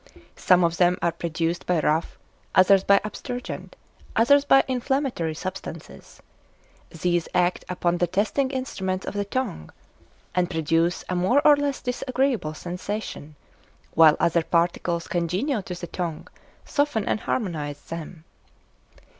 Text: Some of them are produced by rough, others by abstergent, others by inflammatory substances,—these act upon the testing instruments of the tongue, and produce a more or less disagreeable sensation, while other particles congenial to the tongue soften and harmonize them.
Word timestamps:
Some 0.35 0.63
of 0.63 0.77
them 0.77 0.97
are 1.03 1.11
produced 1.11 1.67
by 1.67 1.79
rough, 1.79 2.17
others 2.55 2.83
by 2.83 2.97
abstergent, 3.05 3.73
others 4.15 4.45
by 4.45 4.63
inflammatory 4.67 5.35
substances,—these 5.35 7.27
act 7.35 7.63
upon 7.69 7.99
the 7.99 8.07
testing 8.07 8.49
instruments 8.49 9.05
of 9.05 9.13
the 9.13 9.25
tongue, 9.25 9.71
and 10.33 10.49
produce 10.49 11.03
a 11.07 11.15
more 11.15 11.39
or 11.45 11.55
less 11.55 11.83
disagreeable 11.83 12.55
sensation, 12.55 13.35
while 13.93 14.17
other 14.19 14.41
particles 14.41 15.07
congenial 15.07 15.61
to 15.61 15.75
the 15.75 15.85
tongue 15.85 16.27
soften 16.65 17.07
and 17.07 17.19
harmonize 17.19 17.83
them. 17.83 18.23